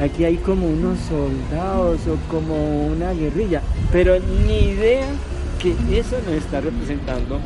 [0.00, 4.16] aquí hay como unos soldados o como una guerrilla, pero
[4.46, 5.06] ni idea
[5.58, 7.40] que eso nos está representando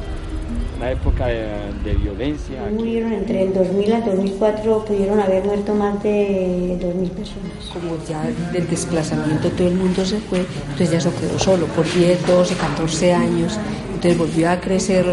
[0.80, 2.62] la época de, violencia.
[2.72, 7.52] Murieron entre el 2000 al 2004, pudieron haber muerto más de 2.000 personas.
[7.72, 8.22] Como ya
[8.52, 12.54] del desplazamiento todo el mundo se fue, entonces ya se quedó solo por 10, 12,
[12.54, 13.58] 14 años.
[13.94, 15.04] Entonces volvió a crecer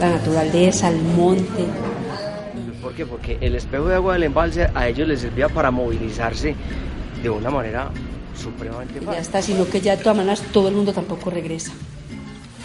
[0.00, 1.66] la naturaleza, el monte.
[2.92, 3.06] ¿Por qué?
[3.06, 6.54] Porque el espejo de agua del embalse a ellos les servía para movilizarse
[7.22, 7.90] de una manera
[8.36, 9.14] supremamente fácil.
[9.14, 11.72] Ya está, sino que ya de todas maneras todo el mundo tampoco regresa.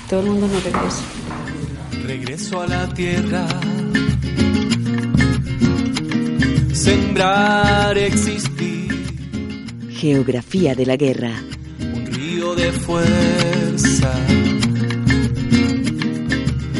[0.09, 1.03] Todo el mundo no regresa
[2.07, 3.45] regreso a la tierra.
[6.73, 8.87] Sembrar, existir.
[9.91, 11.31] Geografía de la guerra.
[11.79, 14.13] Un río de fuerza.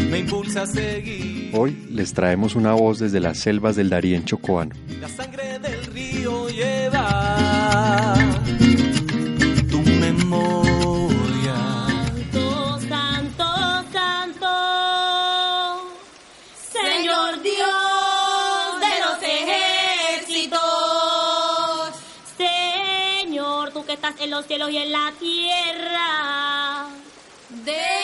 [0.10, 1.17] Me impulsa a seguir.
[1.60, 4.76] Hoy les traemos una voz desde las selvas del Darién chocoano.
[5.02, 8.14] La sangre del río lleva
[9.68, 10.68] tu memoria.
[24.20, 26.88] en los cielos y en la tierra.
[27.66, 27.97] De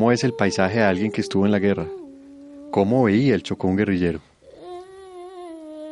[0.00, 1.86] ¿Cómo es el paisaje de alguien que estuvo en la guerra?
[2.70, 4.20] ¿Cómo veía el Chocó un guerrillero?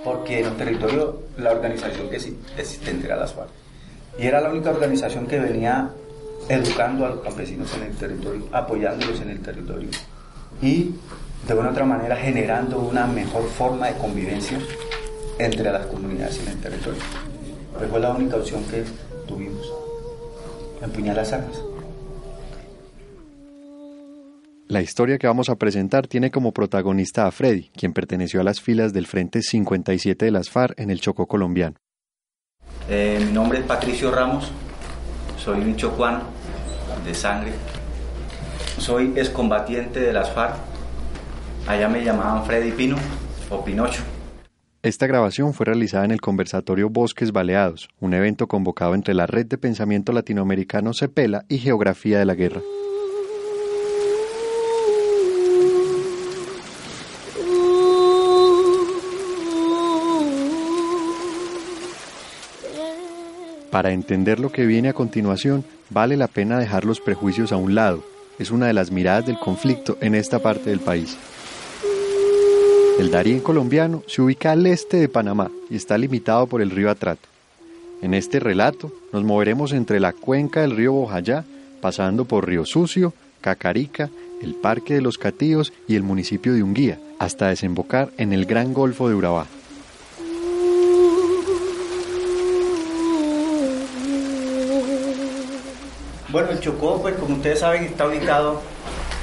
[0.03, 3.50] Porque en el territorio la organización que existente era las FARC.
[4.19, 5.91] Y era la única organización que venía
[6.48, 9.91] educando a los campesinos en el territorio, apoyándolos en el territorio.
[10.62, 10.95] Y
[11.47, 14.59] de una u otra manera generando una mejor forma de convivencia
[15.39, 17.03] entre las comunidades en el territorio.
[17.77, 18.84] Pues fue la única opción que
[19.27, 19.71] tuvimos,
[20.81, 21.68] empuñar las armas.
[24.69, 28.61] La historia que vamos a presentar tiene como protagonista a Freddy, quien perteneció a las
[28.61, 31.77] filas del Frente 57 de las FARC en el Chocó colombiano.
[32.91, 34.53] Eh, mi nombre es Patricio Ramos,
[35.39, 36.21] soy un chocuano
[37.03, 37.53] de sangre,
[38.77, 40.57] soy excombatiente de las FARC,
[41.67, 42.97] allá me llamaban Freddy Pino
[43.49, 44.03] o Pinocho.
[44.83, 49.47] Esta grabación fue realizada en el conversatorio Bosques Baleados, un evento convocado entre la Red
[49.47, 52.61] de Pensamiento Latinoamericano CEPELA y Geografía de la Guerra.
[63.78, 67.77] Para entender lo que viene a continuación, vale la pena dejar los prejuicios a un
[67.77, 68.03] lado.
[68.41, 71.16] Es una de las miradas del conflicto en esta parte del país.
[72.99, 76.91] El Darién colombiano se ubica al este de Panamá y está limitado por el río
[76.91, 77.28] Atrato.
[78.03, 81.45] En este relato nos moveremos entre la cuenca del río Bojayá,
[81.81, 84.10] pasando por Río Sucio, Cacarica,
[84.43, 88.75] el Parque de los Catíos y el municipio de Unguía, hasta desembocar en el Gran
[88.75, 89.47] Golfo de Urabá.
[96.31, 98.61] Bueno, el Chocó, pues como ustedes saben, está ubicado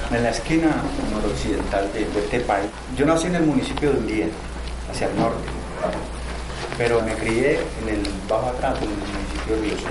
[0.09, 0.75] en la esquina
[1.13, 2.67] noroccidental de, este país.
[2.97, 4.27] Yo nací en el municipio de Undía,
[4.89, 5.47] hacia el norte,
[6.79, 9.89] pero me crié en el Bajo Atrato, en el municipio de Río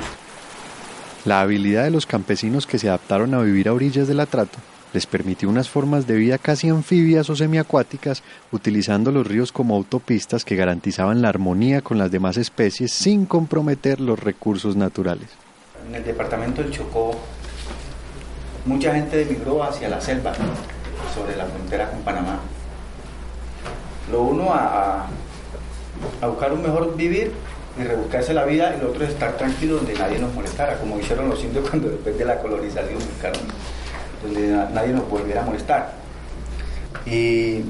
[1.25, 4.59] La habilidad de los campesinos que se adaptaron a vivir a orillas del Atrato
[4.93, 10.45] les permitió unas formas de vida casi anfibias o semiacuáticas, utilizando los ríos como autopistas
[10.45, 15.44] que garantizaban la armonía con las demás especies sin comprometer los recursos naturales
[15.89, 17.13] en el departamento del Chocó,
[18.65, 20.33] mucha gente emigró hacia la selva,
[21.15, 22.41] sobre la frontera con Panamá.
[24.11, 25.07] Lo uno a,
[26.23, 27.33] buscar un mejor vivir
[27.79, 30.99] y rebuscarse la vida, y lo otro es estar tranquilo donde nadie nos molestara, como
[30.99, 33.43] hicieron los indios cuando después de la colonización buscaron
[34.23, 35.93] donde nadie nos volviera a molestar.
[37.05, 37.61] Y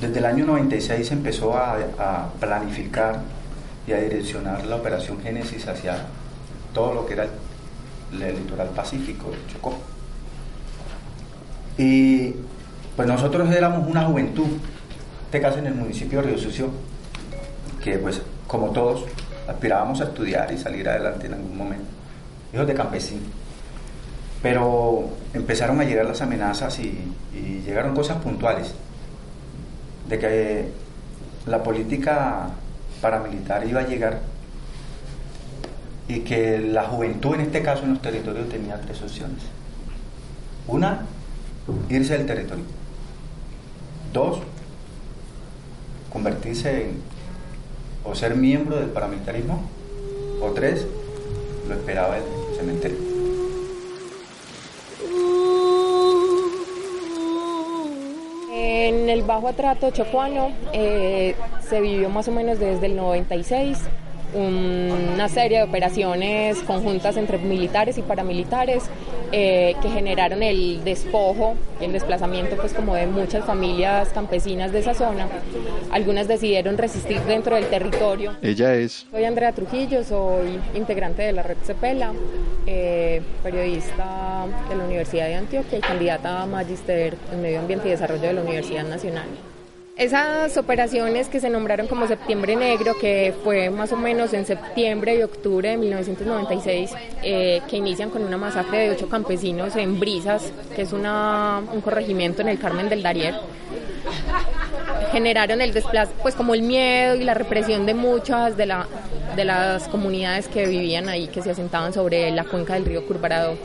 [0.00, 3.20] desde el año 96 se empezó a, a planificar
[3.86, 6.06] y a direccionar la operación Génesis hacia
[6.76, 9.78] todo lo que era el, litoral pacífico Chocó.
[11.78, 12.34] Y
[12.94, 16.68] pues nosotros éramos una juventud, en este caso en el municipio de Río Sucio,
[17.82, 19.06] que pues como todos
[19.48, 21.86] aspirábamos a estudiar y salir adelante en algún momento,
[22.52, 23.28] hijos de campesinos.
[24.42, 28.74] Pero empezaron a llegar las amenazas y llegaron cosas puntuales,
[30.10, 30.68] de que
[31.46, 32.50] la política
[33.00, 34.35] paramilitar iba a llegar
[36.08, 39.42] y que la juventud en este caso en los territorios tenía tres opciones.
[40.66, 41.06] Una,
[41.88, 42.64] irse del territorio.
[44.12, 44.38] Dos,
[46.10, 47.16] convertirse en
[48.08, 49.62] o ser miembro del paramilitarismo.
[50.40, 50.86] O tres,
[51.68, 52.24] lo esperaba el
[52.56, 52.98] cementerio.
[58.52, 61.34] En el Bajo Atrato Chocuano eh,
[61.68, 63.78] se vivió más o menos desde el 96
[64.36, 68.84] una serie de operaciones conjuntas entre militares y paramilitares
[69.32, 74.94] eh, que generaron el despojo, el desplazamiento pues como de muchas familias campesinas de esa
[74.94, 75.26] zona.
[75.90, 78.36] Algunas decidieron resistir dentro del territorio.
[78.42, 79.06] Ella es...
[79.10, 82.12] Soy Andrea Trujillo, soy integrante de la red Cepela,
[82.66, 87.92] eh, periodista de la Universidad de Antioquia y candidata a Magister en Medio Ambiente y
[87.92, 89.26] Desarrollo de la Universidad Nacional.
[89.96, 95.16] Esas operaciones que se nombraron como Septiembre Negro, que fue más o menos en septiembre
[95.16, 96.90] y octubre de 1996,
[97.22, 102.42] eh, que inician con una masacre de ocho campesinos en Brisas, que es un corregimiento
[102.42, 103.36] en el Carmen del Darier,
[105.12, 108.86] generaron el desplazo, pues como el miedo y la represión de muchas de, la,
[109.34, 113.56] de las comunidades que vivían ahí, que se asentaban sobre la cuenca del río Curvarado.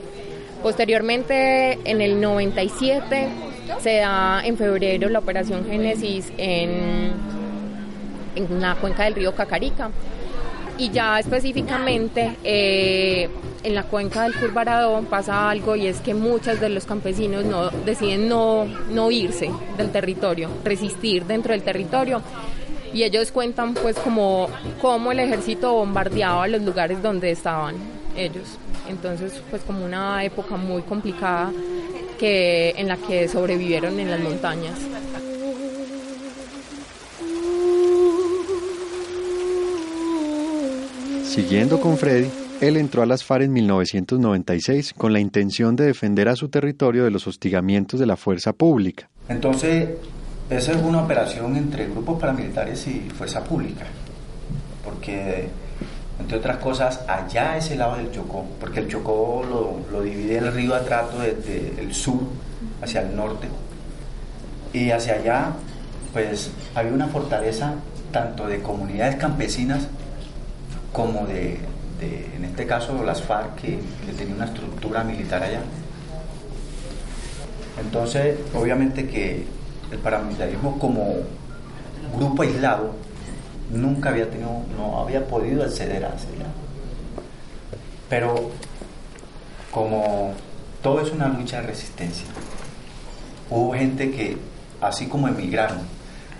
[0.63, 7.11] Posteriormente, en el 97, se da en febrero la operación Génesis en,
[8.35, 9.89] en la cuenca del río Cacarica.
[10.77, 13.29] Y ya específicamente eh,
[13.63, 17.69] en la cuenca del Curvarado pasa algo y es que muchos de los campesinos no,
[17.69, 22.21] deciden no, no irse del territorio, resistir dentro del territorio.
[22.93, 24.49] Y ellos cuentan pues como
[24.81, 27.75] cómo el ejército bombardeaba los lugares donde estaban
[28.17, 28.57] ellos.
[28.91, 31.51] Entonces pues como una época muy complicada
[32.19, 34.77] que, en la que sobrevivieron en las montañas.
[41.23, 42.29] Siguiendo con Freddy,
[42.59, 47.05] él entró a las FARC en 1996 con la intención de defender a su territorio
[47.05, 49.09] de los hostigamientos de la fuerza pública.
[49.29, 49.89] Entonces,
[50.49, 53.85] esa es una operación entre grupos paramilitares y fuerza pública,
[54.83, 55.47] porque
[56.21, 60.53] entre otras cosas, allá ese lado del Chocó, porque el Chocó lo, lo divide el
[60.53, 62.21] río Atrato desde el sur
[62.81, 63.47] hacia el norte,
[64.71, 65.53] y hacia allá,
[66.13, 67.73] pues había una fortaleza
[68.11, 69.87] tanto de comunidades campesinas
[70.93, 71.59] como de,
[72.01, 75.61] en este caso, las FARC, que, que tenía una estructura militar allá.
[77.79, 79.45] Entonces, obviamente que
[79.91, 81.15] el paramilitarismo como
[82.15, 82.93] grupo aislado
[83.71, 86.47] nunca había tenido, no había podido acceder a allá.
[88.09, 88.51] Pero
[89.71, 90.33] como
[90.81, 92.25] todo es una lucha de resistencia,
[93.49, 94.37] hubo gente que,
[94.81, 95.79] así como emigraron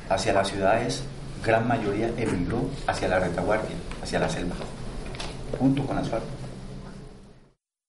[0.09, 1.03] hacia las ciudades,
[1.43, 4.55] gran mayoría emigró hacia la retaguardia, hacia la selva,
[5.57, 6.23] junto con las FARC.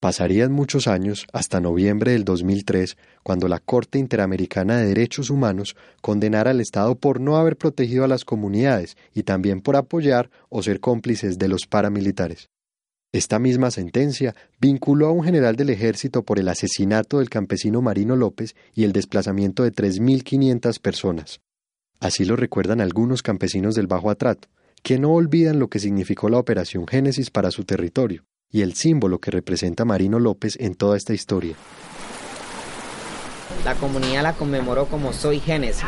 [0.03, 6.51] Pasarían muchos años hasta noviembre del 2003 cuando la Corte Interamericana de Derechos Humanos condenara
[6.51, 10.81] al Estado por no haber protegido a las comunidades y también por apoyar o ser
[10.81, 12.49] cómplices de los paramilitares.
[13.13, 18.17] Esta misma sentencia vinculó a un general del ejército por el asesinato del campesino Marino
[18.17, 21.39] López y el desplazamiento de 3.500 personas.
[22.01, 24.49] Así lo recuerdan algunos campesinos del Bajo Atrato,
[24.81, 29.19] que no olvidan lo que significó la Operación Génesis para su territorio y el símbolo
[29.19, 31.55] que representa Marino López en toda esta historia.
[33.65, 35.83] La comunidad la conmemoró como Soy Génesis.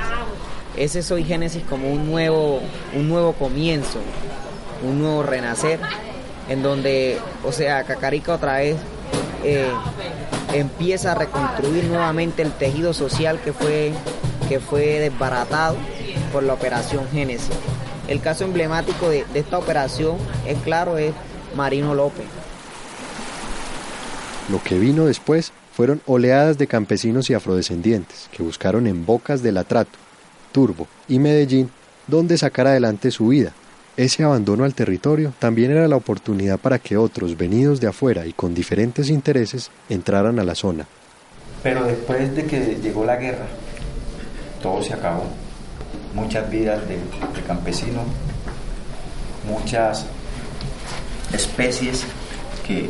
[0.75, 2.59] Ese Soy Génesis como un nuevo,
[2.95, 3.99] un nuevo comienzo,
[4.83, 5.79] un nuevo renacer,
[6.49, 8.77] en donde, o sea, Cacarica otra vez
[9.43, 9.69] eh,
[10.51, 13.93] empieza a reconstruir nuevamente el tejido social que fue,
[14.49, 15.77] que fue desbaratado
[16.33, 17.51] por la operación Génesis.
[18.07, 20.17] El caso emblemático de, de esta operación,
[20.47, 21.13] es claro, es
[21.55, 22.25] Marino López.
[24.49, 29.57] Lo que vino después fueron oleadas de campesinos y afrodescendientes que buscaron en Bocas del
[29.57, 29.97] Atrato,
[30.51, 31.69] Turbo y Medellín
[32.07, 33.53] donde sacar adelante su vida.
[33.97, 38.33] Ese abandono al territorio también era la oportunidad para que otros venidos de afuera y
[38.33, 40.85] con diferentes intereses entraran a la zona.
[41.63, 43.47] Pero después de que llegó la guerra,
[44.61, 45.23] todo se acabó.
[46.13, 46.97] Muchas vidas de
[47.47, 48.03] campesinos,
[49.47, 50.05] muchas
[51.33, 52.03] especies
[52.67, 52.89] que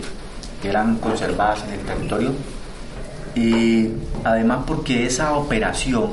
[0.67, 2.31] eran conservadas en el territorio.
[3.35, 3.89] Y
[4.23, 6.11] además porque esa operación,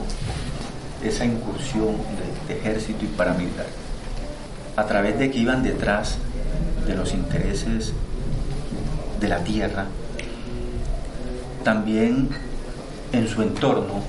[1.04, 1.96] esa incursión
[2.48, 3.66] de, ejército y paramilitar,
[4.76, 6.18] a través de que iban detrás
[6.86, 7.92] de los intereses
[9.20, 9.86] de la tierra,
[11.62, 12.28] también
[13.12, 14.02] en su entorno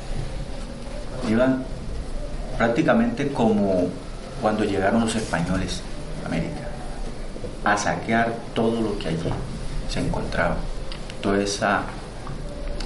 [1.29, 1.63] iban
[2.57, 3.87] prácticamente como
[4.41, 5.81] cuando llegaron los españoles
[6.23, 6.67] a América,
[7.63, 9.29] a saquear todo lo que allí
[9.93, 10.57] se encontraba,
[11.21, 11.83] toda esa,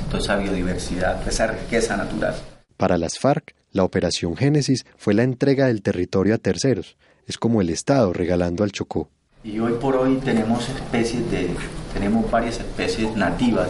[0.08, 2.36] toda esa biodiversidad, esa riqueza natural.
[2.76, 6.98] Para las FARC, la Operación Génesis fue la entrega del territorio a terceros.
[7.26, 9.10] Es como el Estado regalando al Chocó.
[9.44, 11.50] Y hoy por hoy tenemos especies de,
[11.94, 13.70] tenemos varias especies nativas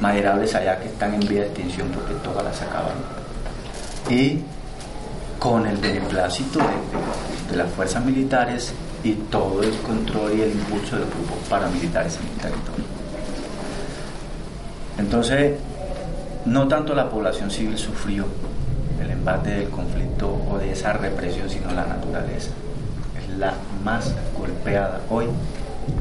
[0.00, 2.94] maderables allá que están en vía de extinción porque todas las acaban.
[4.08, 4.38] Y
[5.40, 8.72] con el beneplácito de, de las fuerzas militares
[9.04, 12.84] y todo el control y el impulso de grupos paramilitares en el territorio.
[14.98, 15.58] Entonces,
[16.46, 18.26] no tanto la población civil sufrió
[19.02, 22.50] el embate del conflicto o de esa represión, sino la naturaleza.
[23.18, 25.26] Es la más golpeada hoy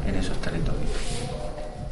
[0.07, 0.89] en esos territorios.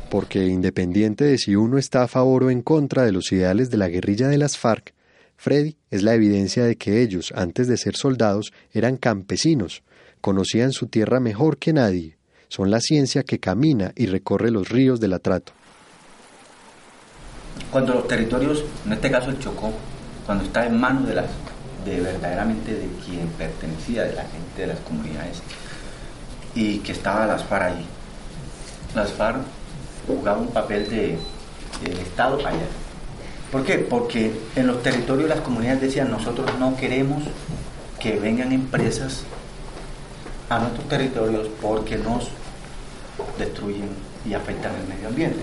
[0.10, 3.77] Porque independiente de si uno está a favor o en contra de los ideales de
[3.77, 4.94] la guerrilla de las FARC,
[5.38, 9.84] Freddy es la evidencia de que ellos, antes de ser soldados, eran campesinos,
[10.22, 15.00] conocían su tierra mejor que nadie, son la ciencia que camina y recorre los ríos
[15.00, 15.54] del atrato.
[17.72, 19.74] Cuando los territorios, en este caso el Chocó,
[20.25, 21.25] cuando está en manos de las,
[21.86, 25.42] de verdaderamente de quien pertenecía, de la gente de las comunidades,
[26.54, 27.86] y que estaba las FARC allí.
[28.94, 29.40] Las FARC
[30.08, 31.18] jugaban un papel de,
[31.84, 32.68] de Estado allá.
[33.51, 33.80] ¿Por qué?
[33.80, 37.24] Porque en los territorios las comunidades decían, nosotros no queremos
[38.00, 39.25] que vengan empresas
[40.51, 42.27] a nuestros territorios porque nos
[43.39, 43.88] destruyen
[44.25, 45.39] y afectan el medio ambiente.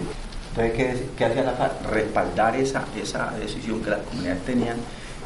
[0.51, 1.83] Entonces, ¿qué, qué hacía la FARC?
[1.91, 4.77] Respaldar esa, esa decisión que las comunidades tenían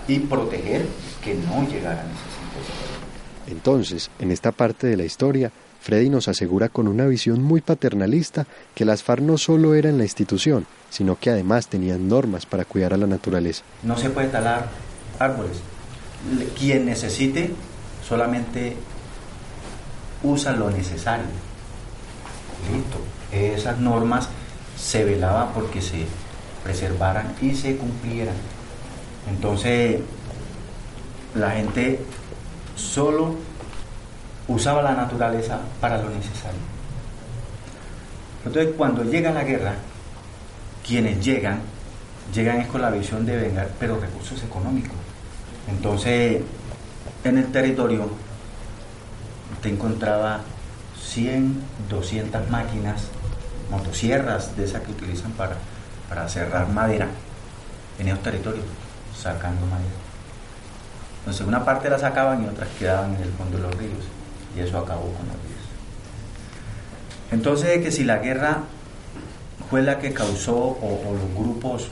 [0.06, 0.86] y proteger
[1.22, 3.50] que no llegaran esas.
[3.52, 8.46] Entonces, en esta parte de la historia, Freddy nos asegura con una visión muy paternalista
[8.76, 12.94] que las FARC no solo eran la institución, sino que además tenían normas para cuidar
[12.94, 13.64] a la naturaleza.
[13.82, 14.68] No se puede talar
[15.18, 15.56] árboles.
[16.56, 17.50] Quien necesite
[18.06, 18.76] solamente
[20.22, 21.26] usa lo necesario.
[22.72, 22.98] Listo.
[23.32, 24.28] Esas normas
[24.76, 26.06] se velaban porque se
[26.62, 28.34] preservaran y se cumplieran.
[29.28, 30.00] Entonces,
[31.34, 32.00] la gente
[32.76, 33.34] solo
[34.48, 36.60] usaba la naturaleza para lo necesario.
[38.44, 39.74] Entonces, cuando llega la guerra,
[40.86, 41.60] quienes llegan,
[42.34, 44.96] llegan es con la visión de vengar, pero recursos económicos.
[45.68, 46.42] Entonces,
[47.24, 48.10] en el territorio,
[49.62, 50.40] usted encontraba
[51.00, 53.02] 100, 200 máquinas,
[53.70, 55.54] motosierras de esas que utilizan para,
[56.08, 57.06] para cerrar madera
[58.00, 58.64] en esos territorios,
[59.16, 59.94] sacando madera.
[61.20, 64.04] Entonces, una parte la sacaban y otras quedaban en el fondo de los ríos,
[64.56, 65.62] y eso acabó con los ríos.
[67.30, 68.62] Entonces, que si la guerra
[69.70, 71.86] fue la que causó, o, o, los grupos,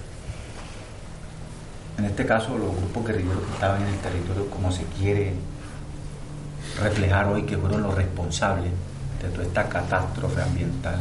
[1.99, 5.35] en este caso los grupos guerrilleros que estaban en el territorio, como se quiere
[6.81, 8.73] reflejar hoy, que fueron los responsables
[9.23, 10.99] de toda esta catástrofe ambiental.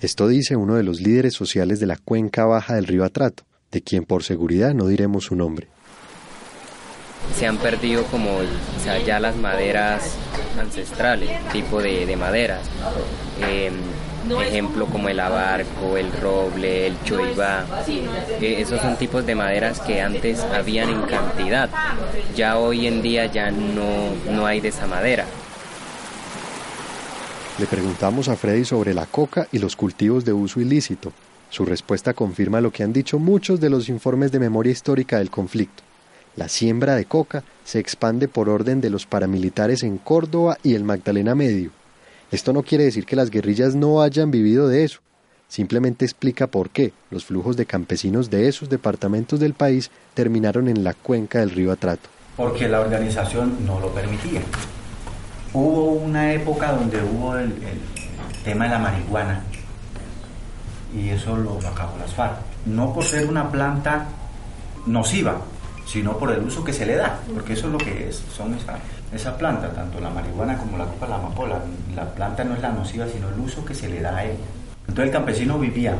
[0.00, 3.82] Esto dice uno de los líderes sociales de la cuenca baja del río Atrato, de
[3.82, 5.68] quien por seguridad no diremos su nombre.
[7.38, 10.16] Se han perdido como o sea, ya las maderas
[10.60, 12.62] ancestrales, tipo de, de maderas.
[13.40, 13.70] Eh,
[14.40, 17.66] ejemplo como el abarco, el roble, el choibá.
[17.88, 21.70] Eh, esos son tipos de maderas que antes habían en cantidad.
[22.36, 25.26] Ya hoy en día ya no, no hay de esa madera.
[27.58, 31.12] Le preguntamos a Freddy sobre la coca y los cultivos de uso ilícito.
[31.50, 35.30] Su respuesta confirma lo que han dicho muchos de los informes de memoria histórica del
[35.30, 35.82] conflicto.
[36.34, 40.82] La siembra de coca se expande por orden de los paramilitares en Córdoba y el
[40.82, 41.70] Magdalena Medio.
[42.32, 45.00] Esto no quiere decir que las guerrillas no hayan vivido de eso,
[45.48, 50.82] simplemente explica por qué los flujos de campesinos de esos departamentos del país terminaron en
[50.82, 52.08] la cuenca del río Atrato.
[52.38, 54.40] Porque la organización no lo permitía.
[55.52, 57.52] Hubo una época donde hubo el,
[58.42, 59.42] tema de la marihuana
[60.96, 62.38] y eso lo acabó las FARC.
[62.64, 64.06] No por ser una planta
[64.86, 65.42] nociva,
[65.92, 68.56] sino por el uso que se le da, porque eso es lo que es, son
[69.12, 71.60] esa, planta, tanto la marihuana como la copa, la amapola.
[71.94, 74.38] La planta no es la nociva, sino el uso que se le da a ella.
[74.88, 75.94] Entonces el campesino vivía,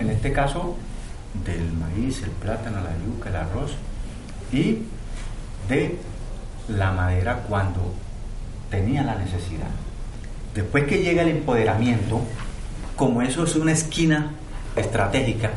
[0.00, 0.76] en este caso,
[1.44, 3.76] del maíz, el plátano, la yuca, el arroz
[4.52, 4.78] y
[5.68, 5.96] de
[6.66, 7.94] la madera cuando
[8.68, 9.70] tenía la necesidad.
[10.56, 12.20] Después que llega el empoderamiento,
[12.96, 14.32] como eso es una esquina
[14.74, 15.52] estratégica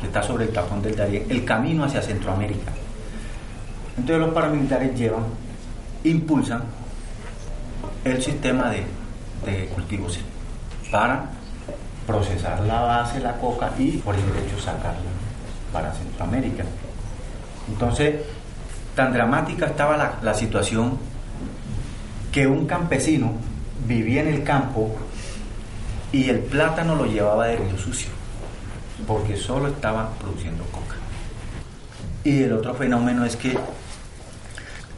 [0.00, 2.72] que está sobre el tapón del Darién, el camino hacia Centroamérica.
[3.98, 5.24] Entonces los paramilitares llevan,
[6.04, 6.62] impulsan
[8.04, 8.84] el sistema de,
[9.44, 10.20] de cultivos
[10.90, 11.26] para
[12.06, 15.10] procesar la base, la coca y por el derecho sacarla
[15.72, 16.64] para Centroamérica.
[17.68, 18.22] Entonces,
[18.94, 20.96] tan dramática estaba la, la situación
[22.30, 23.32] que un campesino
[23.86, 24.94] vivía en el campo
[26.12, 28.10] y el plátano lo llevaba de Río Sucio,
[29.08, 30.94] porque solo estaba produciendo coca.
[32.22, 33.58] Y el otro fenómeno es que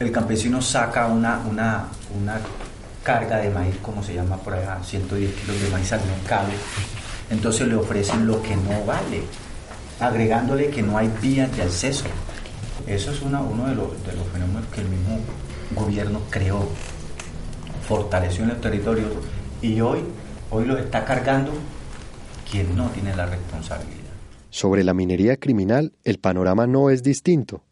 [0.01, 1.85] el campesino saca una, una,
[2.19, 2.39] una
[3.03, 6.47] carga de maíz, como se llama por allá, 110 kilos de maíz al mercado,
[7.29, 9.21] entonces le ofrecen lo que no vale,
[9.99, 12.05] agregándole que no hay vías de acceso.
[12.87, 15.19] Eso es una, uno de los, de los fenómenos que el mismo
[15.75, 16.67] gobierno creó,
[17.87, 19.11] fortaleció en los territorios
[19.61, 19.99] y hoy,
[20.49, 21.51] hoy los está cargando
[22.49, 23.99] quien no tiene la responsabilidad.
[24.49, 27.63] Sobre la minería criminal, el panorama no es distinto.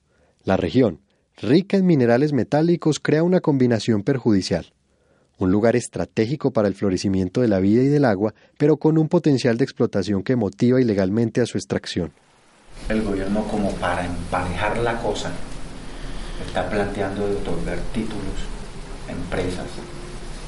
[0.45, 1.01] La región,
[1.41, 4.73] rica en minerales metálicos, crea una combinación perjudicial.
[5.37, 9.07] Un lugar estratégico para el florecimiento de la vida y del agua, pero con un
[9.07, 12.11] potencial de explotación que motiva ilegalmente a su extracción.
[12.89, 15.31] El gobierno, como para emparejar la cosa,
[16.45, 18.23] está planteando de otorgar títulos
[19.07, 19.67] a empresas,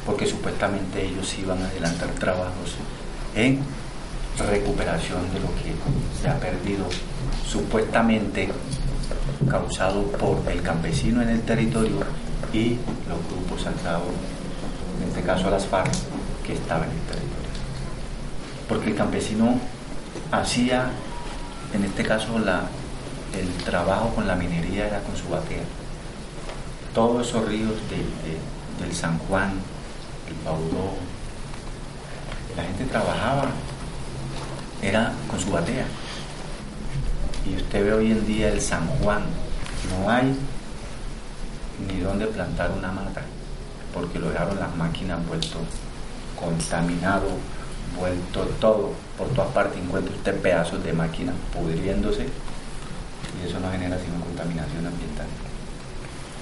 [0.05, 2.75] porque supuestamente ellos iban a adelantar trabajos
[3.35, 3.59] en
[4.39, 6.85] recuperación de lo que se ha perdido
[7.45, 8.49] supuestamente
[9.49, 11.97] causado por el campesino en el territorio
[12.53, 14.09] y los grupos alzados,
[15.01, 15.91] en este caso las FARC,
[16.45, 17.31] que estaban en el territorio.
[18.67, 19.59] Porque el campesino
[20.31, 20.89] hacía,
[21.73, 22.63] en este caso, la,
[23.37, 25.63] el trabajo con la minería era con su batea.
[26.93, 29.53] Todos esos ríos de, del San Juan,
[30.27, 30.93] el Paudó,
[32.55, 33.45] la gente trabajaba
[34.81, 35.85] era con su batea.
[37.45, 39.23] Y usted ve hoy en día el San Juan,
[39.89, 40.35] no hay
[41.87, 43.21] ni dónde plantar una mata,
[43.93, 45.57] porque lo dejaron las máquinas vuelto
[46.39, 47.29] contaminado,
[47.97, 53.97] vuelto todo, por todas partes encuentra usted pedazos de máquinas pudriéndose y eso no genera
[53.97, 55.27] sino contaminación ambiental.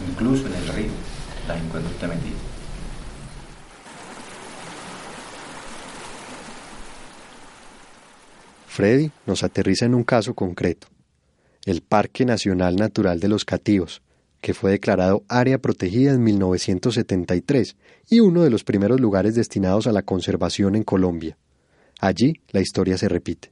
[0.10, 0.92] Incluso en el río
[1.48, 2.59] las encuentra usted metidas.
[8.80, 10.88] Freddy nos aterriza en un caso concreto,
[11.66, 14.02] el Parque Nacional Natural de los Cativos,
[14.40, 17.76] que fue declarado área protegida en 1973
[18.10, 21.38] y uno de los primeros lugares destinados a la conservación en Colombia.
[22.00, 23.52] Allí la historia se repite.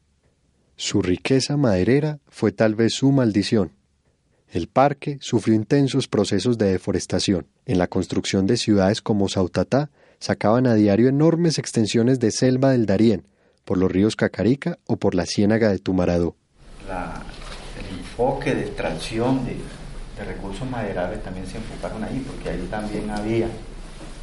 [0.77, 3.73] Su riqueza maderera fue tal vez su maldición.
[4.49, 7.47] El parque sufrió intensos procesos de deforestación.
[7.65, 12.85] En la construcción de ciudades como Sautatá sacaban a diario enormes extensiones de selva del
[12.85, 13.25] Darién,
[13.67, 16.37] por los ríos Cacarica o por la ciénaga de Tumaradó.
[16.87, 19.57] el enfoque de extracción de,
[20.23, 23.47] recursos maderables también se enfocaron ahí, porque ahí también había,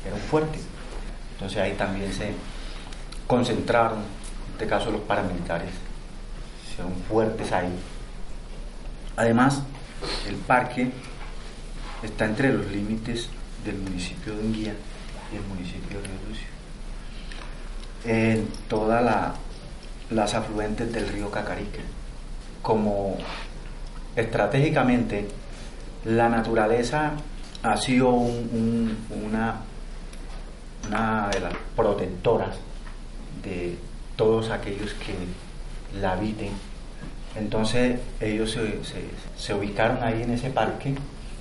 [0.04, 0.58] era un fuerte.
[1.34, 2.32] Entonces ahí también se
[3.26, 5.70] concentraron, en este caso los paramilitares,
[6.74, 7.72] son fuertes ahí.
[9.14, 9.62] Además,
[10.26, 10.90] el parque
[12.02, 13.28] está entre los límites
[13.62, 14.74] del municipio de Unguía
[15.32, 16.53] y el municipio de Lucio
[18.04, 19.34] en todas
[20.10, 21.80] las afluentes del río Cacarica.
[22.62, 23.16] Como
[24.16, 25.28] estratégicamente
[26.04, 27.12] la naturaleza
[27.62, 29.56] ha sido una,
[30.86, 32.56] una de las protectoras
[33.42, 33.76] de
[34.16, 35.14] todos aquellos que
[36.00, 36.50] la habiten.
[37.36, 38.56] Entonces ellos
[39.36, 40.94] se, ubicaron ahí en ese parque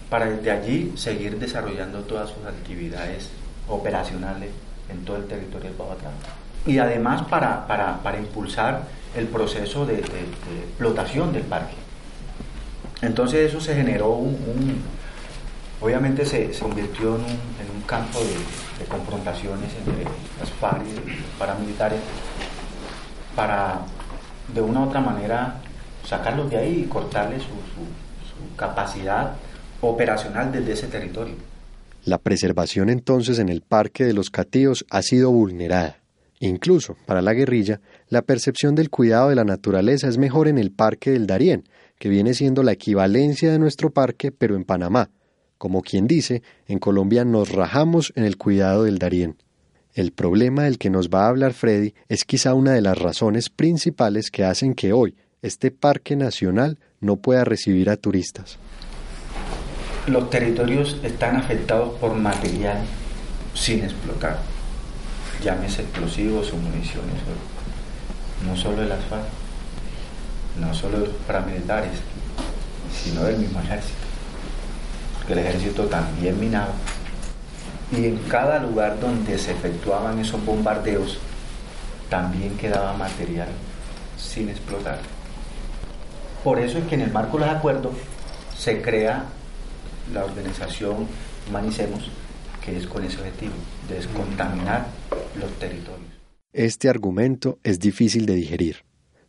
[0.09, 3.29] para desde allí seguir desarrollando todas sus actividades
[3.67, 4.49] operacionales
[4.89, 8.83] en todo el territorio de Babatán y además para, para, impulsar
[9.15, 11.75] el proceso de, explotación del parque.
[13.01, 14.81] Entonces eso se generó un,
[15.81, 20.03] obviamente se, se, convirtió en un, en un campo de, confrontaciones entre
[20.39, 21.99] las FARC y los paramilitares
[23.33, 23.79] para
[24.53, 25.61] de una u otra manera
[26.05, 29.35] sacarlos de ahí y cortarles su, su capacidad
[29.79, 31.35] operacional desde ese territorio.
[32.03, 36.02] La preservación entonces en el Parque de los Catíos ha sido vulnerada.
[36.43, 37.79] Incluso, para la guerrilla,
[38.09, 41.63] la percepción del cuidado de la naturaleza es mejor en el Parque del Darién,
[41.97, 45.09] que viene siendo la equivalencia de nuestro parque, pero en Panamá.
[45.57, 49.37] Como quien dice, en Colombia nos rajamos en el cuidado del Darién.
[49.93, 53.49] El problema del que nos va a hablar Freddy es quizá una de las razones
[53.49, 58.59] principales que hacen que hoy este parque nacional no pueda recibir a turistas.
[60.07, 62.79] Los territorios están afectados por material
[63.53, 64.52] sin explotar
[65.43, 67.21] llámese explosivos o municiones,
[68.45, 69.25] no solo de las FARC,
[70.59, 71.91] no solo de los paramilitares,
[73.03, 74.05] sino del mismo ejército,
[75.17, 76.73] porque el ejército también minaba.
[77.91, 81.17] Y en cada lugar donde se efectuaban esos bombardeos,
[82.09, 83.49] también quedaba material
[84.17, 84.99] sin explotar.
[86.43, 87.93] Por eso es que en el marco de los acuerdos
[88.57, 89.25] se crea
[90.13, 91.07] la organización
[91.47, 92.09] Humanicemos,
[92.63, 93.53] que es con ese objetivo,
[93.89, 94.87] descontaminar
[95.39, 96.09] los territorios.
[96.53, 98.77] Este argumento es difícil de digerir.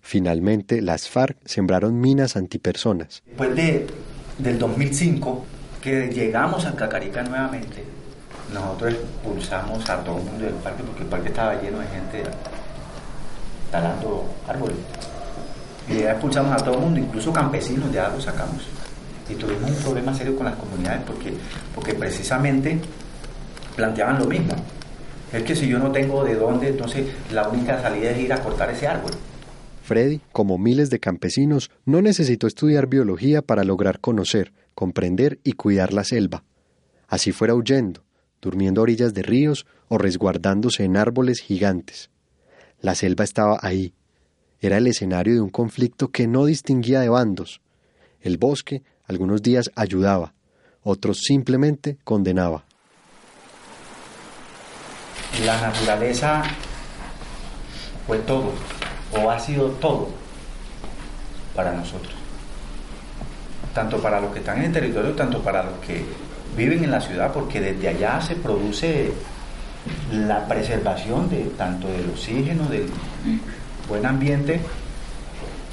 [0.00, 3.22] Finalmente, las FARC sembraron minas antipersonas.
[3.26, 3.86] Después de
[4.38, 5.44] del 2005,
[5.80, 7.84] que llegamos a Cacarica nuevamente,
[8.52, 12.22] nosotros expulsamos a todo el mundo del parque porque el parque estaba lleno de gente
[13.70, 14.76] talando árboles.
[15.88, 18.66] Y ya expulsamos a todo el mundo, incluso campesinos ya los sacamos.
[19.28, 21.32] Y tuvimos un problema serio con las comunidades porque,
[21.74, 22.78] porque precisamente
[23.76, 24.54] planteaban lo mismo.
[25.32, 28.42] Es que si yo no tengo de dónde, entonces la única salida es ir a
[28.42, 29.10] cortar ese árbol.
[29.82, 35.92] Freddy, como miles de campesinos, no necesitó estudiar biología para lograr conocer, comprender y cuidar
[35.92, 36.44] la selva.
[37.08, 38.02] Así fuera huyendo,
[38.40, 42.10] durmiendo a orillas de ríos o resguardándose en árboles gigantes.
[42.80, 43.92] La selva estaba ahí.
[44.60, 47.60] Era el escenario de un conflicto que no distinguía de bandos.
[48.20, 50.34] El bosque algunos días ayudaba,
[50.82, 52.64] otros simplemente condenaba.
[55.44, 56.42] La naturaleza
[58.06, 58.52] fue todo,
[59.12, 60.10] o ha sido todo
[61.54, 62.14] para nosotros.
[63.74, 66.04] Tanto para los que están en el territorio, tanto para los que
[66.56, 69.12] viven en la ciudad, porque desde allá se produce
[70.12, 72.88] la preservación de tanto del oxígeno, del
[73.88, 74.60] buen ambiente,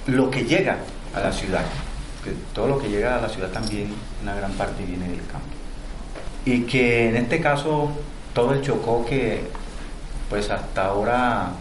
[0.07, 0.77] lo que llega
[1.13, 1.63] a la ciudad.
[2.23, 5.47] Que todo lo que llega a la ciudad también, una gran parte viene del campo.
[6.45, 7.91] Y que en este caso
[8.33, 9.43] todo el Chocó que
[10.29, 11.51] pues hasta ahora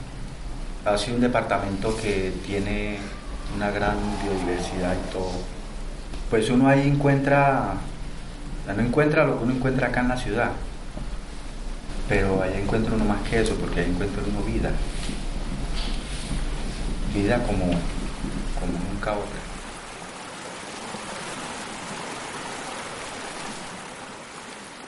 [0.84, 2.98] ha sido un departamento que tiene
[3.56, 5.32] una gran biodiversidad y todo.
[6.30, 7.74] Pues uno ahí encuentra,
[8.74, 10.52] no encuentra lo que uno encuentra acá en la ciudad,
[12.08, 14.70] pero ahí encuentra uno más que eso, porque ahí encuentra uno vida.
[17.12, 19.39] Vida como, como nunca otra.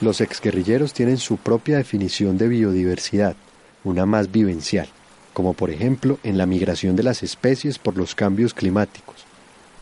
[0.03, 3.37] Los exguerrilleros tienen su propia definición de biodiversidad,
[3.85, 4.89] una más vivencial,
[5.31, 9.23] como por ejemplo en la migración de las especies por los cambios climáticos.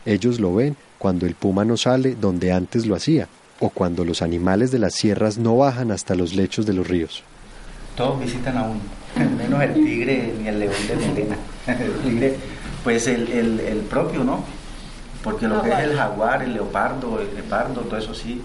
[0.06, 3.26] Ellos lo ven cuando el puma no sale donde antes lo hacía,
[3.58, 7.24] o cuando los animales de las sierras no bajan hasta los lechos de los ríos.
[7.96, 8.80] Todos visitan a uno,
[9.36, 11.36] menos el tigre ni el león de melena.
[11.66, 12.36] El tigre,
[12.84, 14.44] pues el, el, el propio, ¿no?
[15.24, 18.40] Porque lo que es el jaguar, el leopardo, el leopardo, todo eso sí,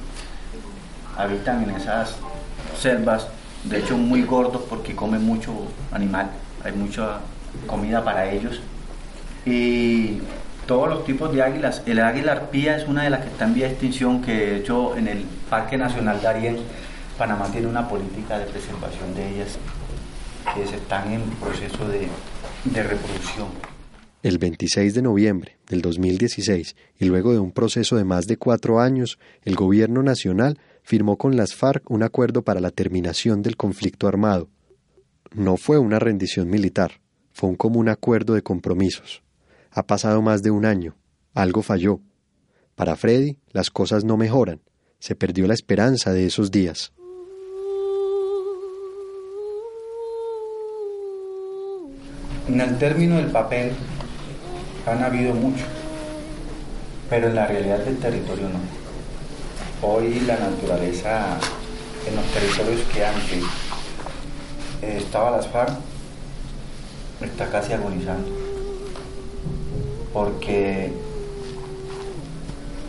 [1.18, 2.16] habitan en esas
[2.80, 3.28] selvas,
[3.64, 5.54] de hecho muy gordos porque comen mucho
[5.92, 6.30] animal,
[6.64, 7.20] hay mucha
[7.66, 8.62] comida para ellos.
[9.46, 10.20] Y
[10.66, 13.54] todos los tipos de águilas, el águila arpía es una de las que está en
[13.54, 16.58] vía de extinción, que de hecho en el Parque Nacional Darién,
[17.18, 19.58] Panamá tiene una política de preservación de ellas
[20.54, 22.08] que están en proceso de,
[22.66, 23.48] de reproducción.
[24.24, 28.80] El 26 de noviembre del 2016, y luego de un proceso de más de cuatro
[28.80, 34.08] años, el Gobierno Nacional firmó con las FARC un acuerdo para la terminación del conflicto
[34.08, 34.48] armado.
[35.34, 37.02] No fue una rendición militar,
[37.34, 39.22] fue un común acuerdo de compromisos.
[39.70, 40.96] Ha pasado más de un año,
[41.34, 42.00] algo falló.
[42.76, 44.62] Para Freddy, las cosas no mejoran,
[44.98, 46.94] se perdió la esperanza de esos días.
[52.48, 53.74] En el término del papel
[54.86, 55.66] han habido mucho,
[57.10, 58.77] pero en la realidad del territorio no.
[59.80, 61.38] Hoy la naturaleza
[62.08, 63.44] en los territorios que antes
[64.82, 65.72] eh, estaba las FARC
[67.22, 68.28] está casi agonizando,
[70.14, 70.92] porque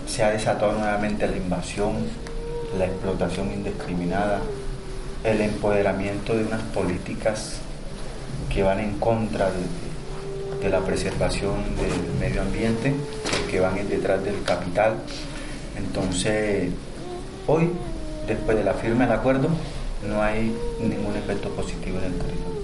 [0.07, 2.07] se ha desatado nuevamente la invasión,
[2.79, 4.41] la explotación indiscriminada,
[5.25, 7.57] el empoderamiento de unas políticas
[8.49, 12.95] que van en contra de, de la preservación del medio ambiente,
[13.51, 14.95] que van detrás del capital.
[15.79, 16.71] Entonces,
[17.47, 17.71] hoy,
[18.27, 19.49] después de la firma del acuerdo,
[20.09, 22.59] no hay ningún efecto positivo en el territorio.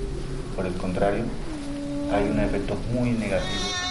[0.56, 1.24] Por el contrario,
[2.12, 3.83] hay un efecto muy negativo.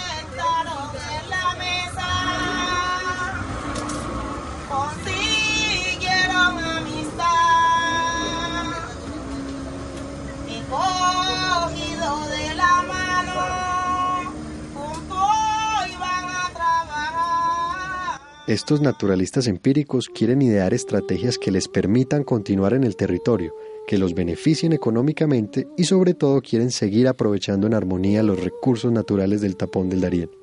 [18.45, 23.55] Estos naturalistas empíricos quieren idear estrategias que les permitan continuar en el territorio,
[23.87, 29.39] que los beneficien económicamente y sobre todo quieren seguir aprovechando en armonía los recursos naturales
[29.39, 30.42] del tapón del Darién.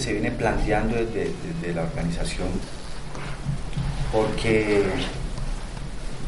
[0.00, 2.48] Se viene planteando desde, la organización,
[4.12, 4.84] porque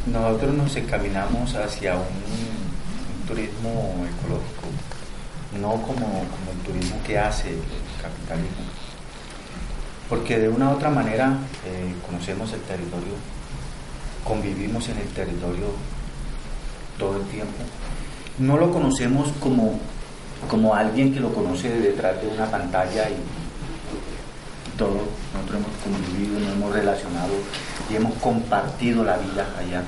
[0.07, 4.67] nosotros nos encaminamos hacia un turismo ecológico,
[5.59, 7.61] no como, como el turismo que hace el
[8.01, 8.65] capitalismo,
[10.09, 13.13] porque de una u otra manera eh, conocemos el territorio,
[14.23, 15.67] convivimos en el territorio
[16.97, 17.63] todo el tiempo,
[18.39, 19.79] no lo conocemos como,
[20.49, 23.40] como alguien que lo conoce detrás de una pantalla y
[25.57, 27.33] hemos convivido, nos hemos relacionado
[27.89, 29.83] y hemos compartido la vida allá.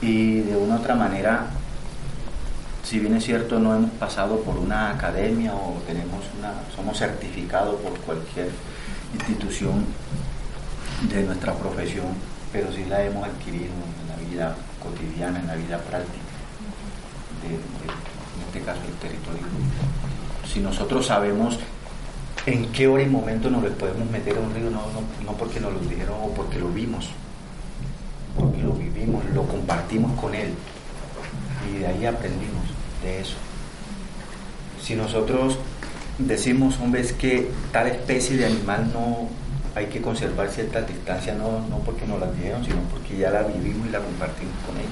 [0.00, 1.46] Y de una u otra manera,
[2.82, 7.80] si bien es cierto, no hemos pasado por una academia o tenemos una, somos certificados
[7.80, 8.50] por cualquier
[9.14, 9.86] institución
[11.08, 12.06] de nuestra profesión,
[12.52, 16.32] pero sí la hemos adquirido en la vida cotidiana, en la vida práctica,
[17.42, 19.46] de, en este caso el territorio.
[20.52, 21.58] Si nosotros sabemos
[22.46, 25.60] en qué hora y momento nos podemos meter a un río, no, no, no porque
[25.60, 27.10] nos lo dijeron o porque lo vimos,
[28.38, 30.52] porque lo vivimos, lo compartimos con él
[31.70, 32.64] y de ahí aprendimos
[33.02, 33.36] de eso.
[34.82, 35.58] Si nosotros
[36.18, 39.28] decimos, hombre, es que tal especie de animal no
[39.74, 43.42] hay que conservar cierta distancia, no, no porque nos la dieron, sino porque ya la
[43.42, 44.88] vivimos y la compartimos con ella.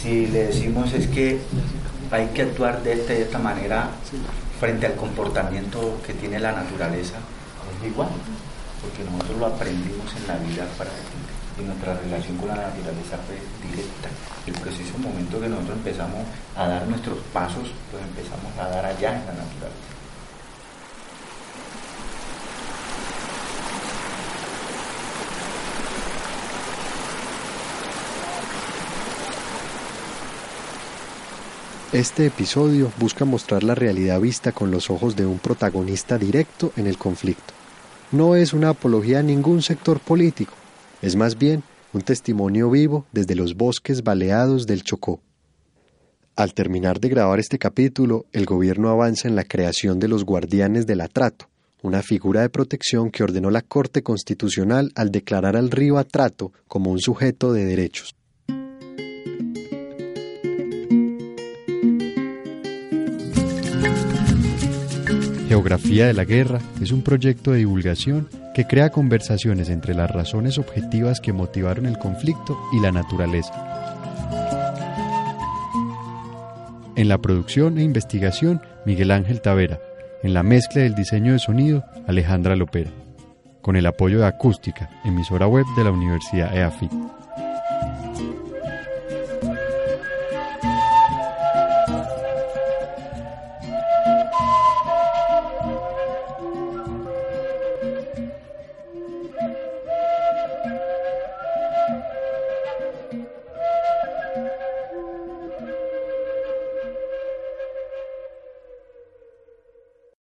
[0.00, 1.38] Si le decimos es que
[2.10, 3.90] hay que actuar de esta, de esta manera
[4.58, 8.08] frente al comportamiento que tiene la naturaleza, es igual,
[8.80, 13.36] porque nosotros lo aprendimos en la vida práctica y nuestra relación con la naturaleza fue
[13.68, 14.08] directa.
[14.46, 16.24] El preciso momento que nosotros empezamos
[16.56, 19.95] a dar nuestros pasos, pues empezamos a dar allá en la naturaleza.
[31.96, 36.86] Este episodio busca mostrar la realidad vista con los ojos de un protagonista directo en
[36.86, 37.54] el conflicto.
[38.12, 40.52] No es una apología a ningún sector político,
[41.00, 41.62] es más bien
[41.94, 45.22] un testimonio vivo desde los bosques baleados del Chocó.
[46.36, 50.86] Al terminar de grabar este capítulo, el gobierno avanza en la creación de los guardianes
[50.86, 51.48] del Atrato,
[51.80, 56.90] una figura de protección que ordenó la Corte Constitucional al declarar al río Atrato como
[56.90, 58.14] un sujeto de derechos.
[65.56, 70.58] Geografía de la Guerra es un proyecto de divulgación que crea conversaciones entre las razones
[70.58, 73.54] objetivas que motivaron el conflicto y la naturaleza.
[76.94, 79.80] En la producción e investigación, Miguel Ángel Tavera.
[80.22, 82.90] En la mezcla del diseño de sonido, Alejandra Lopera.
[83.62, 86.92] Con el apoyo de Acústica, emisora web de la Universidad EAFIT.